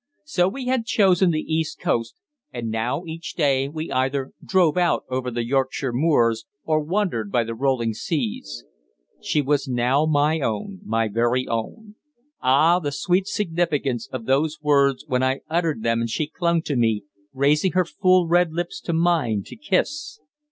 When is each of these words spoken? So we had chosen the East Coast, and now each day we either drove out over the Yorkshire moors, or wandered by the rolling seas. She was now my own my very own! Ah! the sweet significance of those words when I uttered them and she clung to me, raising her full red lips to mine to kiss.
So 0.25 0.47
we 0.47 0.65
had 0.65 0.87
chosen 0.87 1.29
the 1.29 1.43
East 1.43 1.79
Coast, 1.79 2.15
and 2.51 2.71
now 2.71 3.05
each 3.05 3.35
day 3.35 3.69
we 3.69 3.91
either 3.91 4.31
drove 4.43 4.75
out 4.75 5.03
over 5.11 5.29
the 5.29 5.45
Yorkshire 5.45 5.93
moors, 5.93 6.45
or 6.65 6.79
wandered 6.79 7.31
by 7.31 7.43
the 7.43 7.53
rolling 7.53 7.93
seas. 7.93 8.65
She 9.21 9.43
was 9.43 9.67
now 9.67 10.07
my 10.07 10.39
own 10.39 10.79
my 10.83 11.07
very 11.07 11.47
own! 11.47 11.97
Ah! 12.41 12.79
the 12.79 12.91
sweet 12.91 13.27
significance 13.27 14.09
of 14.11 14.25
those 14.25 14.57
words 14.59 15.05
when 15.07 15.21
I 15.21 15.41
uttered 15.51 15.83
them 15.83 15.99
and 16.01 16.09
she 16.09 16.25
clung 16.25 16.63
to 16.63 16.75
me, 16.75 17.03
raising 17.31 17.73
her 17.73 17.85
full 17.85 18.27
red 18.27 18.51
lips 18.51 18.81
to 18.81 18.93
mine 18.93 19.43
to 19.45 19.55
kiss. 19.55 20.19